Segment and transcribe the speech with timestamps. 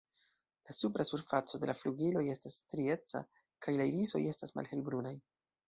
[0.69, 3.23] La supra surfaco de la flugiloj estas strieca,
[3.67, 5.17] kaj la irisoj estas malhelbrunaj.